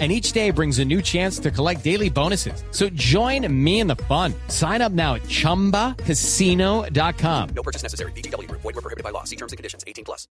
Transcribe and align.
and 0.00 0.10
each 0.10 0.32
day 0.32 0.50
brings 0.50 0.80
a 0.80 0.84
new 0.84 1.00
chance 1.00 1.38
to 1.38 1.52
collect 1.52 1.84
daily 1.84 2.10
bonuses. 2.10 2.64
So 2.72 2.88
join 2.90 3.46
me 3.64 3.78
in 3.78 3.86
the 3.86 3.94
fun. 3.94 4.34
Sign 4.48 4.82
up 4.82 4.90
now 4.90 5.14
at 5.14 5.22
ChumbaCasino.com. 5.22 7.48
No 7.54 7.62
purchase 7.62 7.84
necessary. 7.84 8.10
BGW. 8.12 8.50
Void 8.50 8.64
were 8.64 8.72
prohibited 8.72 9.04
by 9.04 9.10
law. 9.10 9.22
See 9.22 9.36
terms 9.36 9.52
and 9.52 9.56
conditions. 9.56 9.84
18 9.86 10.04
plus. 10.04 10.26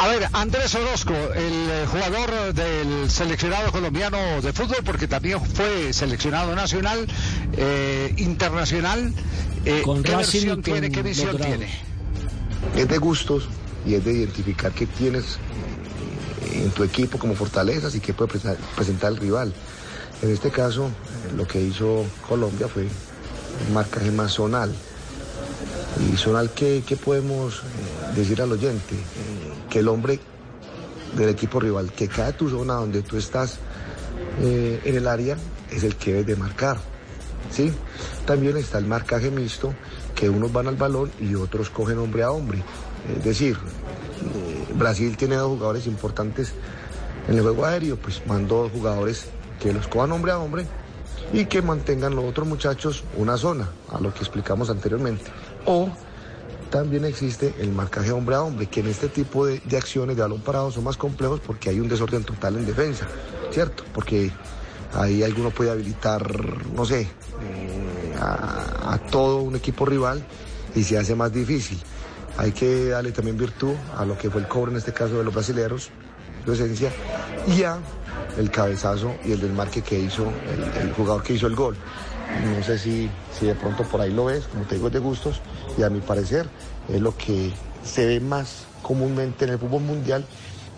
A 0.00 0.08
ver, 0.08 0.28
Andrés 0.32 0.74
Orozco, 0.74 1.12
el 1.12 1.70
eh, 1.70 1.86
jugador 1.86 2.54
del 2.54 3.10
seleccionado 3.10 3.72
colombiano 3.72 4.40
de 4.40 4.52
fútbol, 4.52 4.78
porque 4.84 5.08
también 5.08 5.40
fue 5.44 5.92
seleccionado 5.92 6.54
nacional, 6.54 7.06
eh, 7.56 8.14
internacional. 8.18 9.12
Eh, 9.64 9.82
Con 9.84 10.02
¿Qué 10.02 10.12
Racing 10.12 10.38
versión 10.38 10.54
con 10.56 10.62
tiene? 10.62 10.90
¿Qué 10.90 11.02
visión 11.02 11.36
tiene? 11.36 11.68
es 12.76 12.88
de 12.88 12.98
gustos 12.98 13.48
y 13.86 13.94
es 13.94 14.04
de 14.04 14.12
identificar 14.12 14.72
qué 14.72 14.86
tienes 14.86 15.38
en 16.52 16.70
tu 16.70 16.84
equipo 16.84 17.18
como 17.18 17.34
fortalezas 17.34 17.94
y 17.94 18.00
qué 18.00 18.14
puede 18.14 18.32
presentar 18.76 19.12
el 19.12 19.18
rival. 19.18 19.52
En 20.22 20.30
este 20.30 20.50
caso, 20.50 20.86
eh, 20.86 21.32
lo 21.36 21.46
que 21.46 21.60
hizo 21.60 22.04
Colombia 22.28 22.66
fue 22.68 22.82
un 22.82 23.74
marcaje 23.74 24.10
más 24.10 24.32
zonal. 24.32 24.74
Y 26.12 26.16
zonal, 26.16 26.50
¿qué, 26.50 26.82
qué 26.86 26.96
podemos 26.96 27.58
eh, 27.58 28.16
decir 28.16 28.42
al 28.42 28.52
oyente? 28.52 28.94
Eh, 28.94 29.52
que 29.70 29.78
el 29.80 29.88
hombre 29.88 30.18
del 31.16 31.28
equipo 31.28 31.60
rival 31.60 31.92
que 31.92 32.08
cae 32.08 32.30
a 32.30 32.36
tu 32.36 32.48
zona 32.48 32.74
donde 32.74 33.02
tú 33.02 33.16
estás 33.16 33.58
en 34.40 34.94
el 34.94 35.08
área 35.08 35.36
es 35.70 35.82
el 35.82 35.96
que 35.96 36.12
debes 36.12 36.26
de 36.26 36.36
marcar. 36.36 36.78
¿sí? 37.50 37.72
También 38.26 38.56
está 38.56 38.78
el 38.78 38.86
marcaje 38.86 39.30
mixto, 39.30 39.74
que 40.14 40.28
unos 40.28 40.52
van 40.52 40.68
al 40.68 40.76
balón 40.76 41.10
y 41.20 41.34
otros 41.34 41.70
cogen 41.70 41.98
hombre 41.98 42.22
a 42.22 42.30
hombre. 42.30 42.62
Es 43.16 43.24
decir, 43.24 43.56
Brasil 44.78 45.16
tiene 45.16 45.36
dos 45.36 45.48
jugadores 45.48 45.86
importantes 45.86 46.52
en 47.28 47.36
el 47.36 47.42
juego 47.42 47.64
aéreo, 47.66 47.96
pues 47.96 48.22
mandó 48.26 48.62
dos 48.62 48.72
jugadores 48.72 49.26
que 49.60 49.72
los 49.72 49.86
cojan 49.88 50.12
hombre 50.12 50.32
a 50.32 50.38
hombre 50.38 50.66
y 51.32 51.44
que 51.44 51.60
mantengan 51.60 52.14
los 52.14 52.24
otros 52.24 52.46
muchachos 52.46 53.04
una 53.16 53.36
zona, 53.36 53.68
a 53.92 54.00
lo 54.00 54.14
que 54.14 54.20
explicamos 54.20 54.70
anteriormente. 54.70 55.24
O 55.66 55.90
también 56.70 57.04
existe 57.04 57.54
el 57.58 57.72
marcaje 57.72 58.12
hombre 58.12 58.36
a 58.36 58.42
hombre, 58.42 58.66
que 58.66 58.80
en 58.80 58.86
este 58.86 59.08
tipo 59.08 59.46
de, 59.46 59.60
de 59.60 59.76
acciones 59.76 60.16
de 60.16 60.22
balón 60.22 60.40
parado 60.40 60.70
son 60.70 60.84
más 60.84 60.96
complejos 60.96 61.40
porque 61.40 61.70
hay 61.70 61.80
un 61.80 61.88
desorden 61.88 62.24
total 62.24 62.56
en 62.56 62.66
defensa, 62.66 63.06
¿cierto? 63.50 63.84
Porque 63.92 64.30
ahí 64.94 65.22
alguno 65.22 65.50
puede 65.50 65.70
habilitar, 65.70 66.24
no 66.74 66.84
sé, 66.84 67.02
eh, 67.02 68.14
a, 68.18 68.94
a 68.94 68.98
todo 69.10 69.38
un 69.38 69.56
equipo 69.56 69.84
rival 69.84 70.24
y 70.74 70.82
se 70.84 70.98
hace 70.98 71.14
más 71.14 71.32
difícil. 71.32 71.78
Hay 72.38 72.52
que 72.52 72.86
darle 72.86 73.10
también 73.10 73.36
virtud 73.36 73.74
a 73.96 74.04
lo 74.04 74.16
que 74.16 74.30
fue 74.30 74.40
el 74.40 74.46
cobro 74.46 74.70
en 74.70 74.76
este 74.76 74.92
caso 74.92 75.18
de 75.18 75.24
los 75.24 75.34
brasileros, 75.34 75.90
su 76.44 76.52
esencia, 76.52 76.92
y 77.48 77.64
a 77.64 77.78
el 78.38 78.48
cabezazo 78.48 79.12
y 79.24 79.32
el 79.32 79.40
desmarque 79.40 79.82
que 79.82 79.98
hizo 79.98 80.32
el, 80.80 80.92
jugador 80.92 81.24
que 81.24 81.32
hizo 81.32 81.48
el 81.48 81.56
gol. 81.56 81.76
No 82.56 82.62
sé 82.62 82.78
si, 82.78 83.10
si 83.36 83.46
de 83.46 83.56
pronto 83.56 83.82
por 83.82 84.00
ahí 84.00 84.12
lo 84.12 84.26
ves, 84.26 84.44
como 84.46 84.64
te 84.66 84.76
digo, 84.76 84.86
es 84.86 84.92
de 84.92 85.00
gustos, 85.00 85.40
y 85.76 85.82
a 85.82 85.90
mi 85.90 86.00
parecer 86.00 86.46
es 86.88 87.00
lo 87.00 87.16
que 87.16 87.52
se 87.82 88.06
ve 88.06 88.20
más 88.20 88.66
comúnmente 88.82 89.44
en 89.44 89.50
el 89.50 89.58
fútbol 89.58 89.82
mundial, 89.82 90.24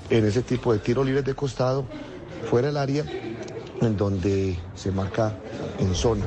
en 0.09 0.25
ese 0.25 0.41
tipo 0.41 0.73
de 0.73 0.79
tiros 0.79 1.05
libres 1.05 1.27
de 1.27 1.35
costado, 1.35 1.85
fuera 2.49 2.69
del 2.69 2.79
área, 2.79 3.05
en 3.83 3.97
donde 3.99 4.59
se 4.75 4.91
marca 4.93 5.37
en 5.79 5.95
zona. 5.95 6.25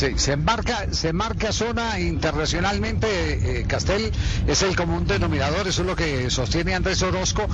Sí, 0.00 0.14
se 0.16 0.36
marca, 0.38 0.86
se 0.92 1.12
marca 1.12 1.52
zona 1.52 2.00
internacionalmente, 2.00 3.60
eh, 3.60 3.64
Castel 3.66 4.10
es 4.46 4.62
el 4.62 4.74
común 4.74 5.06
denominador, 5.06 5.68
eso 5.68 5.82
es 5.82 5.86
lo 5.86 5.94
que 5.94 6.30
sostiene 6.30 6.74
Andrés 6.74 7.02
Orozco, 7.02 7.46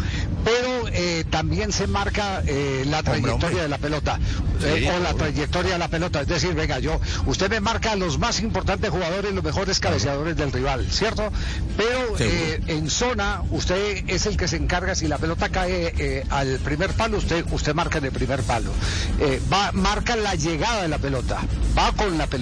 pero 0.44 0.86
eh, 0.92 1.24
también 1.28 1.72
se 1.72 1.88
marca 1.88 2.44
eh, 2.46 2.84
la 2.86 3.02
trayectoria 3.02 3.62
de 3.62 3.68
la 3.68 3.78
pelota, 3.78 4.20
eh, 4.62 4.92
o 4.94 5.00
la 5.00 5.14
trayectoria 5.14 5.72
de 5.72 5.78
la 5.80 5.88
pelota, 5.88 6.20
es 6.20 6.28
decir, 6.28 6.54
venga, 6.54 6.78
yo, 6.78 7.00
usted 7.26 7.50
me 7.50 7.58
marca 7.58 7.90
a 7.90 7.96
los 7.96 8.16
más 8.20 8.38
importantes 8.38 8.90
jugadores, 8.90 9.34
los 9.34 9.42
mejores 9.42 9.80
cabeceadores 9.80 10.36
del 10.36 10.52
rival, 10.52 10.86
¿cierto? 10.88 11.32
Pero 11.76 12.16
eh, 12.20 12.60
en 12.68 12.88
zona, 12.90 13.42
usted 13.50 14.04
es 14.06 14.26
el 14.26 14.36
que 14.36 14.46
se 14.46 14.54
encarga, 14.54 14.94
si 14.94 15.08
la 15.08 15.18
pelota 15.18 15.48
cae 15.48 15.92
eh, 15.98 16.24
al 16.30 16.60
primer 16.60 16.92
palo, 16.92 17.18
usted, 17.18 17.44
usted 17.50 17.74
marca 17.74 17.98
en 17.98 18.04
el 18.04 18.12
primer 18.12 18.42
palo, 18.42 18.70
Eh, 19.18 19.40
va, 19.52 19.72
marca 19.72 20.14
la 20.14 20.36
llegada 20.36 20.82
de 20.82 20.88
la 20.88 20.98
pelota, 20.98 21.40
va 21.76 21.90
con 21.90 22.16
la 22.16 22.26
pelota. 22.26 22.35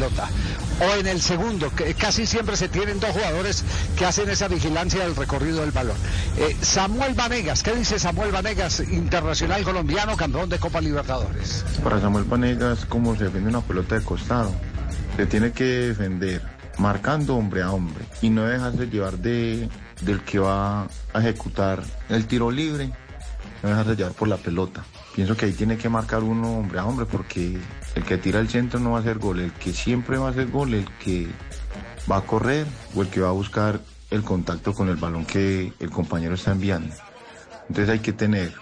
O 0.80 0.98
en 0.98 1.06
el 1.06 1.20
segundo, 1.20 1.70
que 1.74 1.94
casi 1.94 2.26
siempre 2.26 2.56
se 2.56 2.68
tienen 2.68 2.98
dos 2.98 3.10
jugadores 3.10 3.64
que 3.96 4.04
hacen 4.04 4.28
esa 4.28 4.48
vigilancia 4.48 5.04
del 5.04 5.14
recorrido 5.14 5.60
del 5.60 5.70
balón. 5.70 5.96
Eh, 6.36 6.56
Samuel 6.60 7.14
Vanegas, 7.14 7.62
¿qué 7.62 7.74
dice 7.74 7.98
Samuel 7.98 8.32
Vanegas, 8.32 8.80
internacional 8.80 9.62
colombiano, 9.62 10.16
campeón 10.16 10.48
de 10.48 10.58
Copa 10.58 10.80
Libertadores? 10.80 11.64
Para 11.82 12.00
Samuel 12.00 12.24
Panegas, 12.24 12.84
como 12.86 13.14
se 13.16 13.24
defiende 13.24 13.50
una 13.50 13.60
pelota 13.60 13.96
de 13.96 14.04
costado, 14.04 14.52
se 15.16 15.26
tiene 15.26 15.52
que 15.52 15.64
defender 15.64 16.42
marcando 16.78 17.36
hombre 17.36 17.62
a 17.62 17.70
hombre 17.70 18.04
y 18.20 18.30
no 18.30 18.44
dejarse 18.44 18.86
llevar 18.86 19.18
de, 19.18 19.68
del 20.00 20.22
que 20.22 20.38
va 20.38 20.82
a 21.12 21.20
ejecutar 21.20 21.82
el 22.08 22.26
tiro 22.26 22.50
libre, 22.50 22.90
no 23.62 23.68
dejarse 23.68 23.94
llevar 23.96 24.12
por 24.12 24.28
la 24.28 24.36
pelota. 24.36 24.84
Pienso 25.14 25.36
que 25.36 25.46
ahí 25.46 25.52
tiene 25.52 25.76
que 25.76 25.88
marcar 25.88 26.22
uno 26.22 26.58
hombre 26.58 26.80
a 26.80 26.84
hombre 26.84 27.06
porque 27.06 27.58
el 27.94 28.04
que 28.04 28.18
tira 28.18 28.40
el 28.40 28.48
centro 28.48 28.80
no 28.80 28.92
va 28.92 28.98
a 28.98 29.00
hacer 29.00 29.18
gol, 29.18 29.40
el 29.40 29.52
que 29.52 29.72
siempre 29.72 30.18
va 30.18 30.28
a 30.28 30.30
hacer 30.30 30.50
gol, 30.50 30.74
el 30.74 30.88
que 30.98 31.28
va 32.10 32.18
a 32.18 32.22
correr 32.22 32.66
o 32.94 33.02
el 33.02 33.08
que 33.08 33.20
va 33.20 33.28
a 33.28 33.32
buscar 33.32 33.80
el 34.10 34.22
contacto 34.22 34.74
con 34.74 34.88
el 34.88 34.96
balón 34.96 35.24
que 35.24 35.72
el 35.78 35.90
compañero 35.90 36.34
está 36.34 36.52
enviando. 36.52 36.94
Entonces 37.68 37.88
hay 37.88 38.00
que 38.00 38.12
tener 38.12 38.52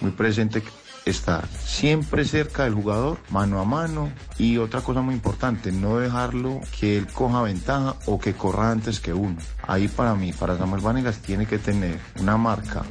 muy 0.00 0.10
presente 0.10 0.62
estar 1.04 1.46
siempre 1.48 2.24
cerca 2.24 2.64
del 2.64 2.74
jugador, 2.74 3.18
mano 3.30 3.60
a 3.60 3.64
mano 3.64 4.10
y 4.38 4.58
otra 4.58 4.80
cosa 4.80 5.02
muy 5.02 5.14
importante, 5.14 5.70
no 5.70 5.98
dejarlo 5.98 6.60
que 6.78 6.96
él 6.96 7.06
coja 7.06 7.42
ventaja 7.42 7.96
o 8.06 8.18
que 8.18 8.34
corra 8.34 8.70
antes 8.70 9.00
que 9.00 9.12
uno. 9.12 9.36
Ahí 9.62 9.88
para 9.88 10.14
mí, 10.14 10.32
para 10.32 10.56
Samuel 10.56 10.82
Vanegas 10.82 11.18
tiene 11.18 11.46
que 11.46 11.58
tener 11.58 11.98
una 12.20 12.36
marca 12.36 12.82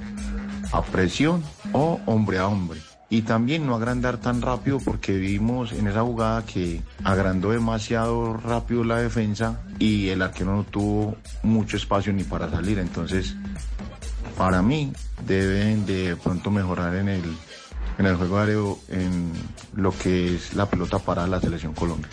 a 0.71 0.81
presión 0.81 1.43
o 1.71 1.99
hombre 2.05 2.39
a 2.39 2.47
hombre. 2.47 2.79
Y 3.13 3.21
también 3.21 3.67
no 3.67 3.75
agrandar 3.75 4.17
tan 4.17 4.41
rápido 4.41 4.79
porque 4.79 5.13
vimos 5.13 5.71
en 5.71 5.85
esa 5.85 6.01
jugada 6.01 6.43
que 6.47 6.81
agrandó 7.03 7.51
demasiado 7.51 8.37
rápido 8.37 8.83
la 8.83 8.97
defensa 8.97 9.61
y 9.77 10.07
el 10.09 10.23
arquero 10.23 10.55
no 10.55 10.63
tuvo 10.63 11.15
mucho 11.43 11.77
espacio 11.77 12.11
ni 12.11 12.23
para 12.23 12.49
salir. 12.49 12.79
Entonces, 12.79 13.35
para 14.35 14.63
mí, 14.63 14.91
deben 15.27 15.85
de 15.85 16.15
pronto 16.23 16.49
mejorar 16.49 16.95
en 16.95 17.07
el, 17.07 17.23
en 17.99 18.05
el 18.07 18.15
juego 18.15 18.39
aéreo 18.39 18.79
en 18.87 19.31
lo 19.75 19.95
que 19.95 20.33
es 20.33 20.55
la 20.55 20.67
pelota 20.67 20.97
para 20.97 21.27
la 21.27 21.39
selección 21.39 21.73
Colombia. 21.75 22.09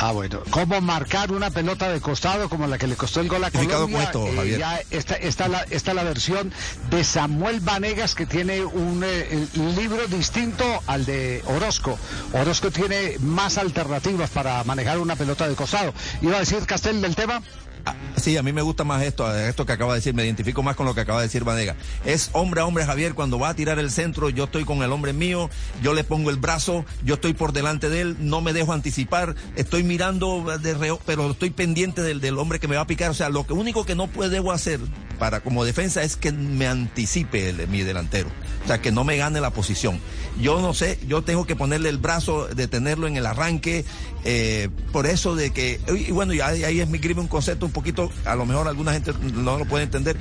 Ah, 0.00 0.12
bueno. 0.12 0.40
¿Cómo 0.50 0.80
marcar 0.80 1.32
una 1.32 1.50
pelota 1.50 1.88
de 1.88 2.00
costado 2.00 2.48
como 2.48 2.68
la 2.68 2.78
que 2.78 2.86
le 2.86 2.94
costó 2.94 3.20
el 3.20 3.28
gol 3.28 3.42
a 3.42 3.50
Colombia? 3.50 3.78
con 3.78 4.28
esto, 4.28 4.42
Eh, 4.44 4.56
ya 4.56 4.80
está, 4.90 5.16
está 5.16 5.48
la, 5.48 5.64
la 5.94 6.04
versión 6.04 6.52
de 6.88 7.02
Samuel 7.02 7.58
Vanegas 7.58 8.14
que 8.14 8.24
tiene 8.24 8.64
un 8.64 9.02
eh, 9.04 9.48
libro 9.76 10.06
distinto 10.06 10.64
al 10.86 11.04
de 11.04 11.42
Orozco. 11.46 11.98
Orozco 12.32 12.70
tiene 12.70 13.16
más 13.18 13.58
alternativas 13.58 14.30
para 14.30 14.62
manejar 14.62 14.98
una 15.00 15.16
pelota 15.16 15.48
de 15.48 15.56
costado. 15.56 15.92
¿Iba 16.22 16.36
a 16.36 16.40
decir 16.40 16.64
Castel 16.64 17.02
del 17.02 17.16
tema? 17.16 17.42
Ah, 17.88 17.94
Sí, 18.18 18.36
a 18.36 18.42
mí 18.42 18.52
me 18.52 18.62
gusta 18.62 18.84
más 18.84 19.02
esto, 19.02 19.32
esto 19.36 19.64
que 19.64 19.72
acaba 19.72 19.92
de 19.92 20.00
decir, 20.00 20.12
me 20.12 20.24
identifico 20.24 20.62
más 20.62 20.74
con 20.76 20.86
lo 20.86 20.94
que 20.94 21.00
acaba 21.00 21.20
de 21.20 21.28
decir 21.28 21.44
Vanega. 21.44 21.76
Es 22.04 22.30
hombre 22.32 22.60
a 22.60 22.66
hombre, 22.66 22.84
Javier, 22.84 23.14
cuando 23.14 23.38
va 23.38 23.50
a 23.50 23.54
tirar 23.54 23.78
el 23.78 23.90
centro, 23.90 24.28
yo 24.28 24.44
estoy 24.44 24.64
con 24.64 24.82
el 24.82 24.92
hombre 24.92 25.12
mío, 25.12 25.48
yo 25.82 25.94
le 25.94 26.04
pongo 26.04 26.30
el 26.30 26.36
brazo, 26.36 26.84
yo 27.04 27.14
estoy 27.14 27.32
por 27.32 27.52
delante 27.52 27.88
de 27.88 28.00
él, 28.00 28.16
no 28.18 28.40
me 28.40 28.52
dejo 28.52 28.72
anticipar, 28.72 29.36
estoy 29.56 29.84
mirando 29.84 30.44
de 30.60 30.74
reo, 30.74 31.00
pero 31.06 31.30
estoy 31.30 31.50
pendiente 31.50 32.02
del, 32.02 32.38
hombre 32.38 32.58
que 32.58 32.68
me 32.68 32.76
va 32.76 32.82
a 32.82 32.86
picar. 32.86 33.10
O 33.10 33.14
sea, 33.14 33.30
lo 33.30 33.46
único 33.50 33.86
que 33.86 33.94
no 33.94 34.08
puedo 34.08 34.52
hacer 34.52 34.80
para 35.18 35.40
como 35.40 35.64
defensa 35.64 36.02
es 36.02 36.16
que 36.16 36.32
me 36.32 36.66
anticipe 36.66 37.52
mi 37.68 37.82
delantero. 37.82 38.28
O 38.64 38.66
sea, 38.66 38.80
que 38.80 38.92
no 38.92 39.04
me 39.04 39.16
gane 39.16 39.40
la 39.40 39.50
posición. 39.50 40.00
Yo 40.40 40.60
no 40.60 40.74
sé, 40.74 40.98
yo 41.06 41.22
tengo 41.22 41.46
que 41.46 41.56
ponerle 41.56 41.88
el 41.88 41.98
brazo, 41.98 42.48
detenerlo 42.48 43.06
en 43.06 43.16
el 43.16 43.26
arranque, 43.26 43.84
eh, 44.24 44.68
por 44.92 45.06
eso 45.06 45.34
de 45.34 45.50
que, 45.50 45.80
y 45.96 46.10
bueno, 46.10 46.32
ahí, 46.44 46.64
ahí 46.64 46.80
es 46.80 46.88
mi 46.88 46.98
gripe 46.98 47.20
un 47.20 47.28
concepto 47.28 47.66
un 47.66 47.72
poquito, 47.72 48.10
a 48.24 48.34
lo 48.34 48.46
mejor 48.46 48.68
alguna 48.68 48.92
gente 48.92 49.12
no 49.34 49.58
lo 49.58 49.64
puede 49.64 49.84
entender. 49.84 50.16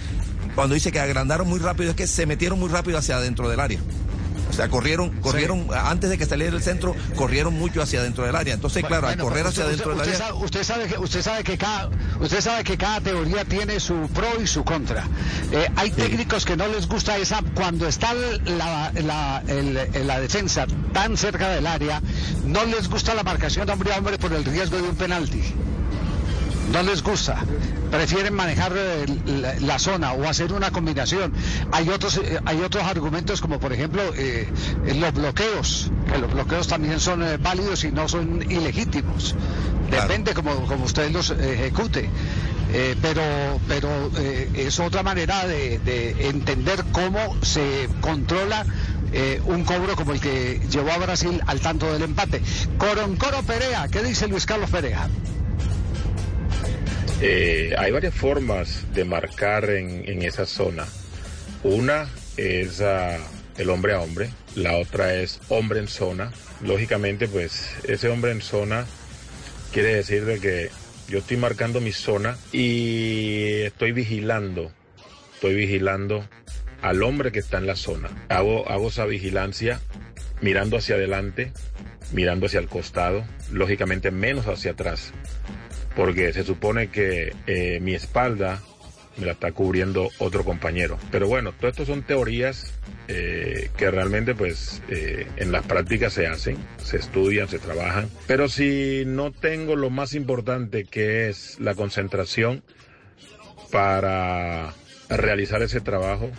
Cuando 0.56 0.76
dice 0.76 0.92
que 0.92 1.00
agrandaron 1.00 1.48
muy 1.48 1.60
rápido, 1.60 1.92
es 1.92 1.96
que 1.96 2.08
se 2.08 2.26
metieron 2.26 2.60
muy 2.60 2.70
rápido 2.70 2.98
hacia 2.98 3.18
adentro 3.18 3.50
del 3.50 3.60
área. 3.60 3.80
O 4.50 4.54
sea, 4.54 4.70
corrieron, 4.70 5.10
corrieron, 5.22 5.68
antes 5.74 6.10
de 6.10 6.18
que 6.18 6.26
saliera 6.26 6.56
el 6.56 6.64
centro, 6.64 6.96
corrieron 7.16 7.54
mucho 7.54 7.82
hacia 7.82 8.02
dentro 8.02 8.26
del 8.26 8.36
área. 8.36 8.54
Entonces, 8.54 8.84
claro, 8.84 9.08
al 9.08 9.18
correr 9.18 9.48
hacia 9.48 9.66
dentro 9.66 9.92
del 9.92 10.02
área. 10.02 10.34
usted 10.36 10.64
sabe 10.64 10.88
que, 10.88 10.98
usted 10.98 11.22
sabe 11.22 11.44
que 11.44 11.58
cada, 11.58 11.90
usted 12.20 12.42
sabe 12.42 12.64
que 12.64 12.78
cada 12.78 13.02
teoría 13.02 13.46
tiene 13.46 13.80
su 13.80 14.10
pro 14.14 14.42
y 14.42 14.48
su 14.48 14.64
contra. 14.64 15.04
Eh, 15.52 15.70
hay 15.76 15.92
técnicos 15.92 16.46
que 16.46 16.56
no 16.56 16.68
les 16.68 16.88
gusta 16.88 17.18
esa 17.18 17.42
cuando 17.54 17.88
está 17.88 18.14
la, 18.14 18.92
la, 18.94 19.44
la 19.44 20.20
defensa 20.20 20.66
tan 20.94 21.18
cerca 21.18 21.50
del 21.50 21.68
área, 21.68 22.02
no 22.46 22.66
les 22.66 22.90
gusta 22.90 23.14
la 23.14 23.24
marcación 23.24 23.70
hombre 23.70 23.94
a 23.94 23.98
hombre 23.98 24.18
por 24.18 24.34
el 24.34 24.44
riesgo 24.46 24.78
de 24.78 24.84
un 24.84 24.96
penalti 24.96 25.44
no 26.72 26.84
les 26.84 27.02
gusta, 27.02 27.38
prefieren 27.92 28.34
manejar 28.34 28.74
eh, 28.76 29.06
la, 29.62 29.80
zona 29.80 30.14
o 30.14 30.28
hacer 30.28 30.54
una 30.54 30.72
combinación. 30.72 31.34
Hay 31.72 31.90
otros, 31.90 32.18
eh, 32.18 32.40
hay 32.46 32.62
otros 32.62 32.84
argumentos 32.84 33.42
como 33.42 33.60
por 33.60 33.74
ejemplo 33.74 34.02
eh, 34.16 34.48
los 34.96 35.14
bloqueos, 35.14 35.92
que 36.12 36.18
los 36.18 36.32
bloqueos 36.32 36.68
también 36.68 37.00
son 37.00 37.24
válidos 37.42 37.84
y 37.84 37.92
no 37.92 38.08
son 38.08 38.42
ilegítimos. 38.50 39.36
Depende 39.90 40.34
como, 40.34 40.54
como 40.68 40.86
usted 40.86 41.10
los 41.12 41.30
ejecute. 41.32 42.10
pero 43.02 43.22
pero 43.70 44.12
es 44.54 44.80
otra 44.82 45.02
manera 45.02 45.48
de, 45.48 45.80
de, 45.80 46.28
entender 46.28 46.84
cómo 46.92 47.38
se 47.42 47.88
controla 48.02 48.66
un 49.46 49.64
cobro 49.64 49.96
como 49.96 50.12
el 50.12 50.20
que 50.20 50.60
llevó 50.70 50.92
a 50.92 50.98
Brasil 50.98 51.42
al 51.48 51.62
tanto 51.62 51.92
del 51.94 52.02
empate. 52.02 52.42
Coroncoro 52.78 53.42
Perea, 53.44 53.88
¿qué 53.88 54.04
dice 54.04 54.28
Luis 54.28 54.46
Carlos 54.46 54.70
Perea? 54.70 55.08
Eh, 57.20 57.74
hay 57.76 57.92
varias 57.92 58.14
formas 58.14 58.86
de 58.94 59.04
marcar 59.04 59.72
en, 59.72 60.22
esa 60.22 60.46
zona. 60.46 60.86
Una 61.64 62.08
es 62.38 62.80
ah, 62.82 63.18
el 63.58 63.72
hombre 63.72 63.94
a 63.94 64.02
hombre, 64.02 64.30
la 64.56 64.78
otra 64.78 65.16
es 65.16 65.40
hombre 65.50 65.80
en 65.80 65.88
zona. 65.88 66.32
Lógicamente, 66.62 67.28
pues 67.28 67.74
ese 67.86 68.10
hombre 68.10 68.32
en 68.32 68.42
zona 68.42 68.86
quiere 69.74 69.96
decir 69.96 70.26
de 70.26 70.40
que 70.40 70.70
yo 71.08 71.20
estoy 71.20 71.38
marcando 71.38 71.82
mi 71.82 71.92
zona 71.92 72.38
y 72.52 73.62
estoy 73.64 73.94
vigilando, 73.94 74.72
estoy 75.34 75.56
vigilando 75.56 76.28
al 76.84 77.02
hombre 77.02 77.32
que 77.32 77.40
está 77.40 77.58
en 77.58 77.66
la 77.66 77.76
zona. 77.76 78.10
Hago, 78.30 78.70
hago 78.70 78.90
esa 78.90 79.06
vigilancia 79.06 79.82
mirando 80.42 80.78
hacia 80.78 80.96
adelante, 80.96 81.52
mirando 82.14 82.46
hacia 82.46 82.60
el 82.60 82.68
costado, 82.68 83.26
lógicamente 83.52 84.12
menos 84.12 84.46
hacia 84.46 84.72
atrás 84.72 85.14
porque 85.98 86.32
se 86.32 86.44
supone 86.44 86.90
que 86.90 87.34
eh, 87.48 87.80
mi 87.82 87.96
espalda 87.96 88.62
me 89.18 89.26
la 89.26 89.32
está 89.32 89.52
cubriendo 89.52 90.10
otro 90.20 90.46
compañero. 90.46 91.00
Pero 91.12 91.28
bueno, 91.28 91.54
todo 91.54 91.72
esto 91.72 91.86
son 91.88 92.04
teorías 92.04 92.72
eh, 93.08 93.72
que 93.76 93.90
realmente 93.90 94.36
pues 94.36 94.84
eh, 94.90 95.26
en 95.38 95.52
las 95.52 95.66
prácticas 95.66 96.14
se 96.14 96.28
hacen, 96.28 96.56
se 96.78 96.98
estudian, 96.98 97.50
se 97.50 97.58
trabajan. 97.58 98.12
Pero 98.28 98.48
si 98.48 99.06
no 99.08 99.32
tengo 99.32 99.76
lo 99.76 99.90
más 99.90 100.14
importante 100.14 100.86
que 100.86 101.30
es 101.30 101.60
la 101.60 101.74
concentración 101.74 102.62
para 103.72 104.76
realizar 105.10 105.64
ese 105.64 105.82
trabajo, 105.82 106.30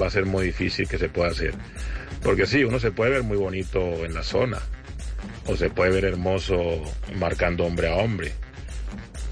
va 0.00 0.06
a 0.06 0.10
ser 0.10 0.24
muy 0.24 0.44
difícil 0.44 0.86
que 0.86 0.98
se 0.98 1.08
pueda 1.08 1.32
hacer. 1.32 1.54
Porque 2.22 2.46
sí, 2.46 2.62
uno 2.62 2.78
se 2.78 2.92
puede 2.92 3.10
ver 3.10 3.24
muy 3.24 3.38
bonito 3.38 4.04
en 4.04 4.14
la 4.14 4.22
zona, 4.22 4.60
o 5.46 5.56
se 5.56 5.68
puede 5.68 5.90
ver 5.90 6.04
hermoso 6.04 6.80
marcando 7.16 7.64
hombre 7.64 7.88
a 7.88 7.96
hombre 7.96 8.32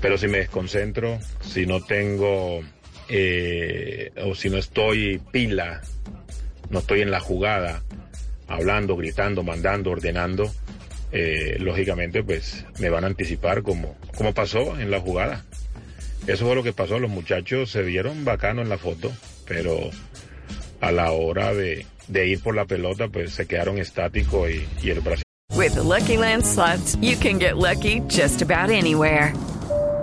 pero 0.03 0.19
si 0.19 0.27
me 0.27 0.39
desconcentro, 0.39 1.19
si 1.41 1.65
no 1.65 1.81
tengo 1.81 2.61
eh, 3.09 4.11
o 4.23 4.35
si 4.35 4.51
no 4.51 4.59
estoy 4.59 5.23
pila, 5.31 5.81
no 6.71 6.81
estoy 6.81 7.03
en 7.03 7.13
la 7.13 7.21
jugada, 7.21 7.83
hablando, 8.49 8.97
gritando, 8.97 9.45
mandando, 9.45 9.93
ordenando, 9.93 10.53
eh, 11.13 11.57
lógicamente 11.61 12.25
pues 12.25 12.67
me 12.81 12.91
van 12.91 13.05
a 13.05 13.07
anticipar 13.07 13.63
como, 13.63 13.97
como 14.17 14.35
pasó 14.35 14.79
en 14.79 14.91
la 14.91 15.01
jugada. 15.01 15.45
Eso 16.27 16.47
fue 16.47 16.57
lo 16.57 16.65
que 16.65 16.73
pasó, 16.73 16.99
los 16.99 17.11
muchachos 17.11 17.71
se 17.71 17.83
vieron 17.83 18.25
bacano 18.25 18.61
en 18.61 18.69
la 18.69 18.79
foto, 18.79 19.13
pero 19.47 19.91
a 20.81 20.91
la 20.91 21.13
hora 21.13 21.55
de, 21.55 21.87
de 22.09 22.27
ir 22.27 22.43
por 22.43 22.57
la 22.57 22.65
pelota 22.65 23.07
pues 23.07 23.35
se 23.35 23.47
quedaron 23.47 23.79
estáticos 23.79 24.51
y, 24.51 24.67
y 24.83 24.91
el 24.91 25.01
Brasil. 25.01 25.23
With 25.55 25.75
the 25.75 25.83
Lucky 25.83 26.17
Land 26.17 26.45
slots, 26.45 26.97
you 26.97 27.15
can 27.17 27.39
get 27.39 27.57
lucky 27.57 28.01
just 28.09 28.43
about 28.43 28.71
anywhere. 28.71 29.33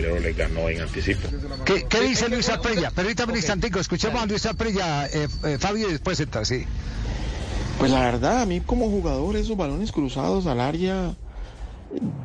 Le 0.00 0.32
ganó 0.32 0.68
en 0.68 0.80
anticipo. 0.80 1.28
¿Qué, 1.64 1.86
qué 1.88 2.00
dice 2.00 2.28
Luis 2.28 2.48
Aprella? 2.48 2.90
Permítame 2.90 3.32
un 3.32 3.38
instantico, 3.38 3.78
escuchemos 3.80 4.22
a 4.22 4.26
Luis 4.26 4.46
Aprella, 4.46 5.06
eh, 5.06 5.28
eh, 5.44 5.58
Fabio, 5.58 5.88
y 5.88 5.92
después 5.92 6.18
entra, 6.20 6.44
sí. 6.44 6.64
Pues 7.78 7.90
la 7.90 8.00
verdad, 8.00 8.42
a 8.42 8.46
mí 8.46 8.60
como 8.60 8.90
jugador, 8.90 9.36
esos 9.36 9.56
balones 9.56 9.92
cruzados 9.92 10.46
al 10.46 10.60
área, 10.60 11.14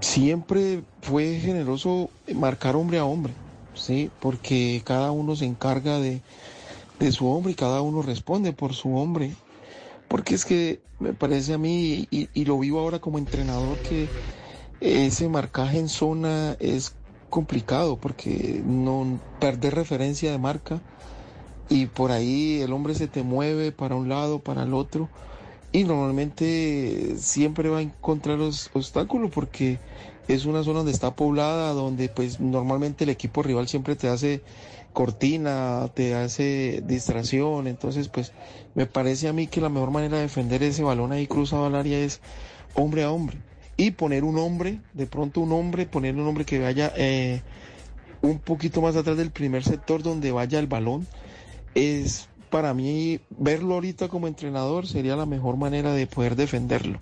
siempre 0.01 0.81
fue 1.01 1.39
generoso 1.39 2.09
marcar 2.33 2.75
hombre 2.75 2.99
a 2.99 3.05
hombre, 3.05 3.33
¿sí? 3.73 4.11
Porque 4.19 4.81
cada 4.85 5.11
uno 5.11 5.35
se 5.35 5.45
encarga 5.45 5.99
de, 5.99 6.21
de 6.99 7.11
su 7.11 7.27
hombre 7.27 7.53
y 7.53 7.55
cada 7.55 7.81
uno 7.81 8.01
responde 8.01 8.53
por 8.53 8.73
su 8.73 8.95
hombre. 8.95 9.31
Porque 10.07 10.35
es 10.35 10.45
que 10.45 10.81
me 10.99 11.13
parece 11.13 11.53
a 11.53 11.57
mí, 11.57 12.07
y, 12.11 12.29
y 12.33 12.45
lo 12.45 12.59
vivo 12.59 12.79
ahora 12.79 12.99
como 12.99 13.17
entrenador, 13.17 13.79
que 13.79 14.09
ese 14.81 15.29
marcaje 15.29 15.79
en 15.79 15.89
zona 15.89 16.57
es 16.59 16.93
complicado 17.35 17.97
porque 17.97 18.61
no 18.65 19.19
perder 19.41 19.75
referencia 19.75 20.31
de 20.31 20.37
marca 20.37 20.79
y 21.67 21.87
por 21.87 22.13
ahí 22.13 22.61
el 22.61 22.71
hombre 22.71 22.95
se 22.95 23.09
te 23.09 23.23
mueve 23.23 23.73
para 23.73 23.95
un 23.95 24.07
lado, 24.07 24.39
para 24.39 24.63
el 24.63 24.73
otro 24.73 25.09
y 25.73 25.83
normalmente 25.83 27.17
siempre 27.17 27.67
va 27.67 27.79
a 27.79 27.81
encontrar 27.81 28.37
los 28.37 28.69
obstáculos 28.71 29.31
porque 29.35 29.79
es 30.29 30.45
una 30.45 30.63
zona 30.63 30.77
donde 30.77 30.93
está 30.93 31.13
poblada, 31.13 31.73
donde 31.73 32.07
pues 32.07 32.39
normalmente 32.39 33.03
el 33.03 33.09
equipo 33.09 33.43
rival 33.43 33.67
siempre 33.67 33.97
te 33.97 34.07
hace 34.07 34.41
cortina, 34.93 35.89
te 35.93 36.15
hace 36.15 36.81
distracción, 36.87 37.67
entonces 37.67 38.07
pues 38.07 38.31
me 38.75 38.85
parece 38.85 39.27
a 39.27 39.33
mí 39.33 39.47
que 39.47 39.59
la 39.59 39.67
mejor 39.67 39.91
manera 39.91 40.15
de 40.15 40.23
defender 40.23 40.63
ese 40.63 40.83
balón 40.83 41.11
ahí 41.11 41.27
cruzado 41.27 41.65
al 41.65 41.75
área 41.75 41.99
es 41.99 42.21
hombre 42.75 43.03
a 43.03 43.11
hombre 43.11 43.39
y 43.77 43.91
poner 43.91 44.23
un 44.23 44.37
hombre, 44.37 44.79
de 44.93 45.07
pronto 45.07 45.41
un 45.41 45.51
hombre, 45.51 45.85
poner 45.85 46.15
un 46.15 46.27
hombre 46.27 46.45
que 46.45 46.59
vaya 46.59 46.91
eh, 46.95 47.41
un 48.21 48.39
poquito 48.39 48.81
más 48.81 48.95
atrás 48.95 49.17
del 49.17 49.31
primer 49.31 49.63
sector 49.63 50.01
donde 50.01 50.31
vaya 50.31 50.59
el 50.59 50.67
balón, 50.67 51.07
es 51.73 52.29
para 52.49 52.73
mí 52.73 53.19
verlo 53.31 53.75
ahorita 53.75 54.07
como 54.07 54.27
entrenador 54.27 54.87
sería 54.87 55.15
la 55.15 55.25
mejor 55.25 55.57
manera 55.57 55.93
de 55.93 56.07
poder 56.07 56.35
defenderlo. 56.35 56.99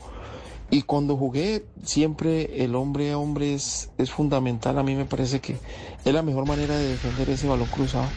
Y 0.71 0.81
cuando 0.81 1.15
jugué, 1.15 1.65
siempre 1.83 2.63
el 2.63 2.73
hombre 2.73 3.11
a 3.11 3.19
hombre 3.19 3.53
es, 3.53 3.91
es 3.99 4.09
fundamental. 4.09 4.79
A 4.79 4.83
mí 4.83 4.95
me 4.95 5.05
parece 5.05 5.39
que 5.39 5.57
es 6.03 6.13
la 6.13 6.23
mejor 6.23 6.47
manera 6.47 6.75
de 6.75 6.87
defender 6.87 7.29
ese 7.29 7.47
balón 7.47 7.67
cruzado. 7.67 8.07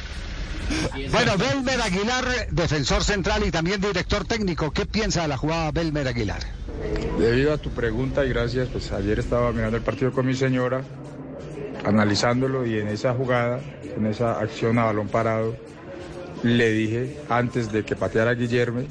Bueno, 1.13 1.37
Belmer 1.37 1.83
Aguilar, 1.83 2.25
defensor 2.51 3.05
central 3.05 3.47
y 3.47 3.51
también 3.51 3.81
director 3.81 4.25
técnico, 4.25 4.71
¿qué 4.71 4.87
piensa 4.87 5.23
de 5.23 5.29
la 5.29 5.37
jugada 5.37 5.71
Belmer 5.71 6.09
Aguilar? 6.09 6.56
Debido 7.19 7.53
a 7.53 7.59
tu 7.59 7.71
pregunta 7.71 8.25
y 8.25 8.29
gracias, 8.29 8.69
pues 8.69 8.93
ayer 8.93 9.19
estaba 9.19 9.53
mirando 9.53 9.77
el 9.77 9.83
partido 9.83 10.13
con 10.13 10.27
mi 10.27 10.35
señora, 10.35 10.83
analizándolo 11.85 12.67
y 12.67 12.79
en 12.79 12.89
esa 12.89 13.15
jugada, 13.15 13.61
en 13.97 14.07
esa 14.07 14.39
acción 14.39 14.79
a 14.79 14.85
balón 14.85 15.09
parado, 15.09 15.57
le 16.43 16.71
dije 16.71 17.17
antes 17.29 17.73
de 17.73 17.85
que 17.85 17.97
pateara 17.97 18.35
Guillermo 18.35 18.83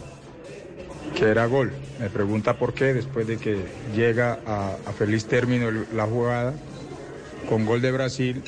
que 1.15 1.25
era 1.25 1.45
gol. 1.45 1.71
Me 1.99 2.09
pregunta 2.09 2.57
por 2.57 2.73
qué 2.73 2.93
después 2.93 3.25
de 3.27 3.37
que 3.37 3.65
llega 3.95 4.39
a, 4.45 4.75
a 4.85 4.91
feliz 4.91 5.25
término 5.25 5.71
la 5.93 6.05
jugada 6.05 6.53
con 7.47 7.65
gol 7.65 7.81
de 7.81 7.91
Brasil 7.91 8.43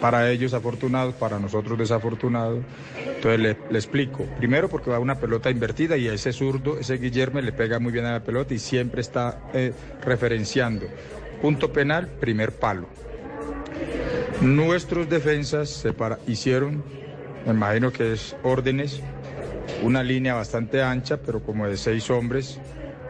para 0.00 0.30
ellos 0.30 0.54
afortunados, 0.54 1.14
para 1.14 1.38
nosotros 1.38 1.78
desafortunados. 1.78 2.64
Entonces 2.96 3.40
le, 3.40 3.50
explico. 3.76 4.24
Primero 4.38 4.68
porque 4.68 4.90
va 4.90 4.98
una 4.98 5.18
pelota 5.18 5.50
invertida 5.50 5.96
y 5.96 6.08
ese 6.08 6.32
zurdo, 6.32 6.78
ese 6.78 6.98
Guillermo 6.98 7.40
le 7.40 7.52
pega 7.52 7.78
muy 7.78 7.92
bien 7.92 8.04
a 8.04 8.12
la 8.12 8.20
pelota 8.20 8.54
y 8.54 8.58
siempre 8.58 9.00
está 9.00 9.40
eh, 9.54 9.72
referenciando. 10.02 10.86
Punto 11.40 11.72
penal, 11.72 12.08
primer 12.20 12.52
palo. 12.52 12.88
Nuestros 14.40 15.08
defensas 15.08 15.70
se 15.70 15.94
hicieron, 16.26 16.82
me 17.46 17.52
imagino 17.52 17.90
que 17.90 18.12
es 18.12 18.36
órdenes, 18.42 19.00
una 19.82 20.02
línea 20.02 20.34
bastante 20.34 20.82
ancha, 20.82 21.18
pero 21.18 21.40
como 21.40 21.66
de 21.66 21.76
seis 21.76 22.10
hombres, 22.10 22.58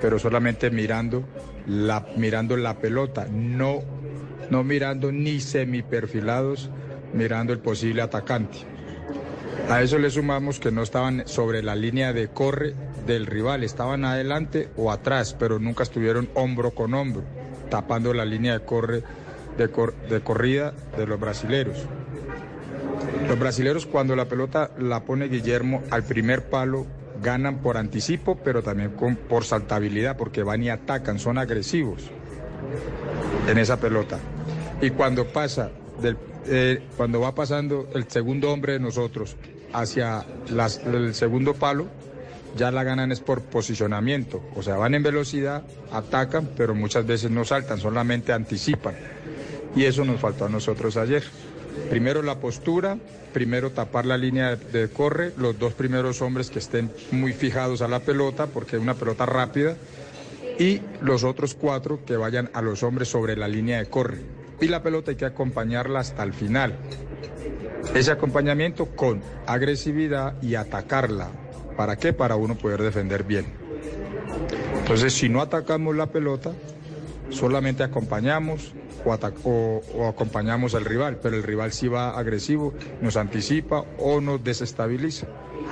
pero 0.00 0.18
solamente 0.18 0.70
mirando 0.70 1.24
la, 1.66 2.06
mirando 2.16 2.56
la 2.56 2.78
pelota, 2.78 3.26
no, 3.30 3.82
no 4.50 4.64
mirando 4.64 5.12
ni 5.12 5.40
semiperfilados, 5.40 6.70
mirando 7.12 7.52
el 7.52 7.58
posible 7.58 8.02
atacante. 8.02 8.58
A 9.68 9.82
eso 9.82 9.98
le 9.98 10.10
sumamos 10.10 10.60
que 10.60 10.70
no 10.70 10.82
estaban 10.82 11.26
sobre 11.26 11.62
la 11.62 11.74
línea 11.74 12.12
de 12.12 12.28
corre 12.28 12.74
del 13.06 13.26
rival, 13.26 13.64
estaban 13.64 14.04
adelante 14.04 14.68
o 14.76 14.92
atrás, 14.92 15.34
pero 15.38 15.58
nunca 15.58 15.82
estuvieron 15.82 16.28
hombro 16.34 16.72
con 16.72 16.94
hombro, 16.94 17.24
tapando 17.68 18.12
la 18.14 18.24
línea 18.24 18.58
de 18.58 18.64
corre 18.64 19.02
de, 19.56 19.70
de 20.08 20.20
corrida 20.20 20.72
de 20.96 21.06
los 21.06 21.18
brasileros. 21.18 21.78
Los 23.28 23.38
brasileros 23.38 23.86
cuando 23.86 24.14
la 24.14 24.26
pelota 24.26 24.70
la 24.78 25.00
pone 25.04 25.28
Guillermo 25.28 25.82
al 25.90 26.04
primer 26.04 26.48
palo 26.48 26.86
ganan 27.22 27.58
por 27.58 27.76
anticipo, 27.76 28.36
pero 28.36 28.62
también 28.62 28.90
con, 28.90 29.16
por 29.16 29.44
saltabilidad, 29.44 30.16
porque 30.16 30.42
van 30.42 30.62
y 30.62 30.70
atacan, 30.70 31.18
son 31.18 31.38
agresivos 31.38 32.10
en 33.48 33.58
esa 33.58 33.78
pelota. 33.78 34.18
Y 34.80 34.90
cuando 34.90 35.26
pasa, 35.26 35.70
eh, 36.46 36.82
cuando 36.96 37.20
va 37.20 37.34
pasando 37.34 37.88
el 37.94 38.08
segundo 38.08 38.52
hombre 38.52 38.74
de 38.74 38.80
nosotros 38.80 39.36
hacia 39.72 40.24
el 40.86 41.14
segundo 41.14 41.54
palo, 41.54 41.86
ya 42.56 42.70
la 42.70 42.84
ganan 42.84 43.12
es 43.12 43.20
por 43.20 43.42
posicionamiento. 43.42 44.42
O 44.54 44.62
sea, 44.62 44.76
van 44.76 44.94
en 44.94 45.02
velocidad, 45.02 45.62
atacan, 45.92 46.50
pero 46.56 46.74
muchas 46.74 47.06
veces 47.06 47.30
no 47.30 47.44
saltan, 47.44 47.78
solamente 47.78 48.32
anticipan. 48.32 48.94
Y 49.74 49.84
eso 49.84 50.04
nos 50.04 50.20
faltó 50.20 50.46
a 50.46 50.48
nosotros 50.48 50.96
ayer. 50.96 51.22
Primero 51.90 52.22
la 52.22 52.40
postura, 52.40 52.96
primero 53.34 53.70
tapar 53.70 54.06
la 54.06 54.16
línea 54.16 54.56
de, 54.56 54.88
corre, 54.88 55.32
los 55.36 55.58
dos 55.58 55.74
primeros 55.74 56.22
hombres 56.22 56.50
que 56.50 56.58
estén 56.58 56.90
muy 57.10 57.34
fijados 57.34 57.82
a 57.82 57.88
la 57.88 58.00
pelota, 58.00 58.46
porque 58.46 58.76
es 58.76 58.82
una 58.82 58.94
pelota 58.94 59.26
rápida, 59.26 59.76
y 60.58 60.80
los 61.00 61.24
otros 61.24 61.54
cuatro 61.54 62.04
que 62.04 62.16
vayan 62.16 62.50
a 62.52 62.62
los 62.62 62.82
hombres 62.82 63.08
sobre 63.08 63.36
la 63.36 63.48
línea 63.48 63.78
de 63.78 63.86
corre. 63.86 64.18
Y 64.60 64.68
la 64.68 64.82
pelota 64.82 65.10
hay 65.10 65.16
que 65.16 65.26
acompañarla 65.26 66.00
hasta 66.00 66.22
el 66.22 66.32
final. 66.32 66.76
Ese 67.94 68.10
acompañamiento 68.10 68.86
con 68.86 69.22
agresividad 69.46 70.40
y 70.42 70.54
atacarla. 70.54 71.30
¿Para 71.76 71.96
qué? 71.96 72.12
Para 72.12 72.36
uno 72.36 72.56
poder 72.56 72.82
defender 72.82 73.24
bien. 73.24 73.46
Entonces, 74.78 75.12
si 75.12 75.28
no 75.28 75.40
atacamos 75.42 75.94
la 75.94 76.06
pelota, 76.06 76.52
solamente 77.30 77.82
acompañamos, 77.82 78.72
o, 79.04 80.08
acompañamos 80.08 80.74
al 80.74 80.84
rival, 80.84 81.18
pero 81.22 81.36
el 81.36 81.42
rival 81.42 81.72
sí 81.72 81.88
va 81.88 82.18
agresivo, 82.18 82.72
nos 83.00 83.16
anticipa 83.16 83.84
o 83.98 84.20
nos 84.20 84.42
desestabiliza. 84.42 85.26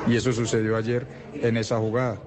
Y 0.06 0.16
eso 0.16 0.32
sucedió 0.32 0.76
ayer 0.76 1.06
en 1.34 1.56
esa 1.56 1.78
jugada. 1.78 2.18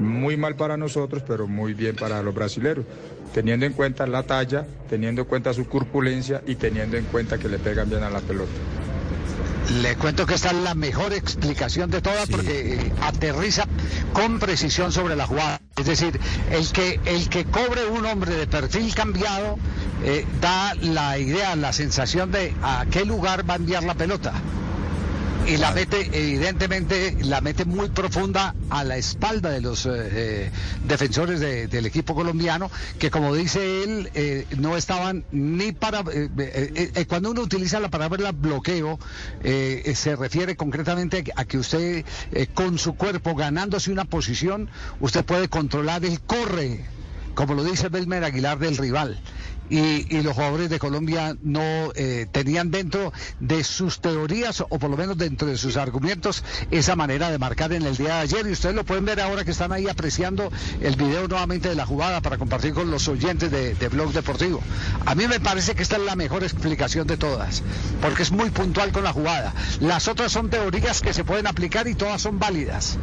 Muy 0.00 0.38
mal 0.38 0.56
para 0.56 0.78
nosotros, 0.78 1.22
pero 1.26 1.46
muy 1.46 1.74
bien 1.74 1.94
para 1.94 2.22
los 2.22 2.34
brasileños, 2.34 2.86
teniendo 3.34 3.66
en 3.66 3.74
cuenta 3.74 4.06
la 4.06 4.22
talla, 4.22 4.66
teniendo 4.88 5.22
en 5.22 5.28
cuenta 5.28 5.52
su 5.52 5.68
corpulencia 5.68 6.42
y 6.46 6.54
teniendo 6.54 6.96
en 6.96 7.04
cuenta 7.04 7.36
que 7.38 7.50
le 7.50 7.58
pegan 7.58 7.90
bien 7.90 8.02
a 8.02 8.08
la 8.08 8.20
pelota. 8.20 8.50
Le 9.82 9.96
cuento 9.96 10.24
que 10.24 10.34
esta 10.34 10.48
es 10.48 10.56
la 10.56 10.74
mejor 10.74 11.12
explicación 11.12 11.90
de 11.90 12.00
todas 12.00 12.30
porque 12.30 12.76
eh, 12.76 12.92
aterriza 13.02 13.66
con 14.14 14.38
precisión 14.38 14.90
sobre 14.90 15.16
la 15.16 15.26
jugada. 15.26 15.60
Es 15.76 15.84
decir, 15.84 16.18
el 16.50 16.72
que, 16.72 16.98
el 17.04 17.28
que 17.28 17.44
cobre 17.44 17.86
un 17.86 18.06
hombre 18.06 18.34
de 18.34 18.46
perfil 18.46 18.94
cambiado 18.94 19.58
eh, 20.02 20.24
da 20.40 20.74
la 20.76 21.18
idea, 21.18 21.54
la 21.56 21.74
sensación 21.74 22.32
de 22.32 22.54
a 22.62 22.86
qué 22.90 23.04
lugar 23.04 23.48
va 23.48 23.54
a 23.54 23.56
enviar 23.58 23.84
la 23.84 23.94
pelota 23.94 24.32
y 25.50 25.56
la 25.56 25.72
mete, 25.72 26.08
evidentemente, 26.12 27.16
la 27.22 27.40
mete 27.40 27.64
muy 27.64 27.88
profunda 27.88 28.54
a 28.68 28.84
la 28.84 28.96
espalda 28.96 29.50
de 29.50 29.60
los 29.60 29.84
eh, 29.84 29.90
eh, 29.94 30.50
defensores 30.86 31.40
del 31.40 31.86
equipo 31.86 32.14
colombiano, 32.14 32.70
que 33.00 33.10
como 33.10 33.34
dice 33.34 33.82
él, 33.82 34.10
eh, 34.14 34.46
no 34.58 34.76
estaban 34.76 35.24
ni 35.32 35.72
para... 35.72 36.04
cuando 37.08 37.32
uno 37.32 37.40
utiliza 37.42 37.80
la 37.80 37.88
palabra 37.88 38.30
bloqueo, 38.30 39.00
se 39.42 40.14
refiere 40.14 40.54
concretamente 40.54 41.24
a 41.34 41.44
que 41.44 41.58
usted 41.58 42.04
con 42.54 42.78
su 42.78 42.94
cuerpo 42.94 43.34
ganándose 43.34 43.90
una 43.90 44.04
posición, 44.04 44.68
usted 45.00 45.24
puede 45.24 45.48
controlar 45.48 46.04
el 46.04 46.20
corre, 46.20 46.84
como 47.34 47.54
lo 47.54 47.64
dice 47.64 47.88
Belmer 47.88 48.22
Aguilar 48.22 48.60
del 48.60 48.76
rival 48.76 49.20
y, 49.70 50.20
los 50.22 50.34
jugadores 50.34 50.68
de 50.68 50.78
Colombia 50.78 51.36
no 51.42 51.92
eh, 51.94 52.26
tenían 52.30 52.70
dentro 52.70 53.12
de 53.38 53.64
sus 53.64 54.00
teorías 54.00 54.60
o 54.60 54.78
por 54.78 54.90
lo 54.90 54.96
menos 54.96 55.16
dentro 55.16 55.48
de 55.48 55.56
sus 55.56 55.76
argumentos 55.76 56.44
esa 56.70 56.96
manera 56.96 57.30
de 57.30 57.38
marcar 57.38 57.72
en 57.72 57.82
el 57.82 57.96
día 57.96 58.16
de 58.16 58.20
ayer 58.20 58.46
y 58.46 58.52
ustedes 58.52 58.74
lo 58.74 58.84
pueden 58.84 59.04
ver 59.04 59.20
ahora 59.20 59.44
que 59.44 59.52
están 59.52 59.72
ahí 59.72 59.88
apreciando 59.88 60.50
el 60.80 60.96
video 60.96 61.28
nuevamente 61.28 61.68
de 61.68 61.74
la 61.74 61.86
jugada 61.86 62.20
para 62.20 62.36
compartir 62.36 62.74
con 62.74 62.90
los 62.90 63.08
oyentes 63.08 63.50
de, 63.50 63.74
de 63.74 63.88
Blog 63.88 64.12
Deportivo. 64.12 64.60
A 65.06 65.14
mí 65.14 65.26
me 65.26 65.40
parece 65.40 65.74
que 65.74 65.82
esta 65.82 65.96
es 65.96 66.02
la 66.02 66.16
mejor 66.16 66.42
explicación 66.42 67.06
de 67.06 67.16
todas 67.16 67.62
porque 68.00 68.22
es 68.22 68.32
muy 68.32 68.50
puntual 68.50 68.92
con 68.92 69.04
la 69.04 69.12
jugada. 69.12 69.54
Las 69.80 70.08
otras 70.08 70.32
son 70.32 70.50
teorías 70.50 71.00
que 71.00 71.14
se 71.14 71.24
pueden 71.24 71.46
aplicar 71.46 71.86
y 71.88 71.94
todas 71.94 72.20
son 72.20 72.38
válidas. 72.38 72.98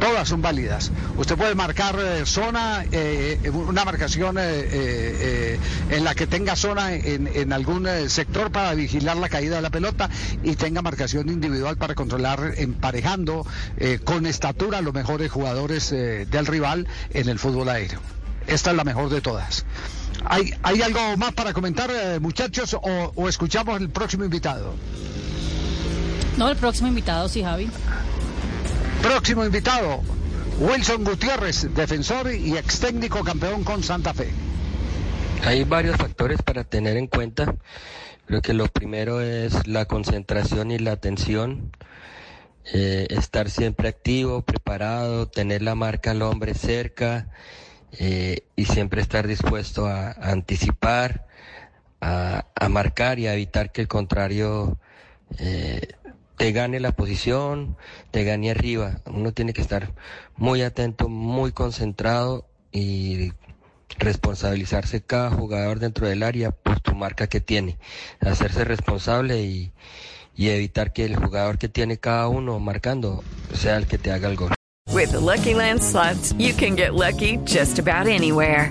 Todas 0.00 0.28
son 0.28 0.42
válidas. 0.42 0.90
Usted 1.16 1.36
puede 1.36 1.54
marcar 1.54 1.96
eh, 2.00 2.22
zona, 2.24 2.84
eh, 2.90 3.38
una 3.52 3.84
marcación 3.84 4.38
en 4.38 6.04
la 6.04 6.14
que 6.14 6.26
tenga 6.26 6.56
zona 6.56 6.94
en, 6.94 7.52
algún 7.52 7.86
eh, 7.86 8.08
sector 8.08 8.50
para 8.50 8.74
vigilar 8.74 9.16
la 9.16 9.28
caída 9.28 9.56
de 9.56 9.62
la 9.62 9.70
pelota 9.70 10.08
y 10.42 10.56
tenga 10.56 10.82
marcación 10.82 11.28
individual 11.28 11.76
para 11.76 11.94
controlar 11.94 12.54
emparejando 12.56 13.46
eh, 13.76 13.98
con 14.02 14.26
estatura 14.26 14.80
los 14.80 14.94
mejores 14.94 15.30
jugadores 15.30 15.92
eh, 15.92 16.26
del 16.30 16.46
rival 16.46 16.86
en 17.10 17.28
el 17.28 17.38
fútbol 17.38 17.68
aéreo. 17.68 18.00
Esta 18.46 18.70
es 18.70 18.76
la 18.76 18.84
mejor 18.84 19.10
de 19.10 19.20
todas. 19.20 19.64
¿Hay, 20.24 20.52
hay 20.62 20.82
algo 20.82 21.16
más 21.16 21.32
para 21.32 21.52
comentar, 21.52 21.90
muchachos, 22.20 22.76
o 22.82 23.28
escuchamos 23.28 23.80
el 23.80 23.88
próximo 23.88 24.24
invitado? 24.24 24.74
No, 26.36 26.48
el 26.48 26.56
próximo 26.56 26.88
invitado, 26.88 27.28
sí, 27.28 27.42
Javi. 27.42 27.70
Próximo 29.02 29.44
invitado, 29.44 30.02
Wilson 30.58 31.04
Gutiérrez, 31.04 31.74
defensor 31.74 32.32
y 32.34 32.56
ex 32.56 32.80
técnico 32.80 33.24
campeón 33.24 33.64
con 33.64 33.82
Santa 33.82 34.12
Fe. 34.12 34.30
Hay 35.44 35.64
varios 35.64 35.96
factores 35.96 36.42
para 36.42 36.64
tener 36.64 36.98
en 36.98 37.06
cuenta. 37.06 37.54
Creo 38.26 38.42
que 38.42 38.52
lo 38.52 38.66
primero 38.66 39.22
es 39.22 39.66
la 39.66 39.86
concentración 39.86 40.70
y 40.70 40.78
la 40.78 40.92
atención. 40.92 41.72
Eh, 42.72 43.06
estar 43.10 43.48
siempre 43.48 43.88
activo, 43.88 44.42
preparado, 44.42 45.26
tener 45.28 45.62
la 45.62 45.74
marca 45.74 46.10
al 46.10 46.20
hombre 46.20 46.54
cerca 46.54 47.28
eh, 47.98 48.42
y 48.54 48.66
siempre 48.66 49.00
estar 49.00 49.26
dispuesto 49.26 49.86
a, 49.86 50.12
anticipar, 50.12 51.26
a, 52.02 52.44
marcar 52.68 53.18
y 53.18 53.26
a 53.26 53.32
evitar 53.32 53.72
que 53.72 53.80
el 53.80 53.88
contrario 53.88 54.78
eh, 55.38 55.88
te 56.40 56.52
gane 56.52 56.80
la 56.80 56.92
posición, 56.92 57.76
te 58.10 58.24
gane 58.24 58.50
arriba. 58.50 59.02
Uno 59.04 59.32
tiene 59.32 59.52
que 59.52 59.60
estar 59.60 59.92
muy 60.38 60.62
atento, 60.62 61.10
muy 61.10 61.52
concentrado 61.52 62.46
y 62.72 63.32
responsabilizarse 63.98 65.02
cada 65.02 65.30
jugador 65.30 65.80
dentro 65.80 66.08
del 66.08 66.22
área 66.22 66.50
por 66.50 66.80
tu 66.80 66.94
marca 66.94 67.26
que 67.26 67.42
tiene, 67.42 67.76
hacerse 68.20 68.64
responsable 68.64 69.42
y, 69.42 69.72
y 70.34 70.48
evitar 70.48 70.94
que 70.94 71.04
el 71.04 71.14
jugador 71.14 71.58
que 71.58 71.68
tiene 71.68 71.98
cada 71.98 72.28
uno 72.28 72.58
marcando 72.58 73.22
sea 73.52 73.76
el 73.76 73.86
que 73.86 73.98
te 73.98 74.10
haga 74.10 74.30
el 74.30 74.36
gol. 74.36 74.54
With 74.90 75.10
the 75.10 75.20
Lucky 75.20 75.52
Land 75.52 75.82
slots, 75.82 76.32
you 76.38 76.54
can 76.54 76.74
get 76.74 76.94
lucky 76.94 77.36
just 77.44 77.78
about 77.78 78.06
anywhere. 78.06 78.70